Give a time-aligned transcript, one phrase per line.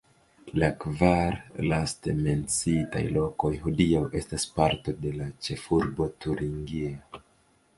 [0.61, 1.35] La kvar
[1.71, 7.23] laste menciitaj lokoj hodiaŭ estas parto de la ĉefurbo turingia.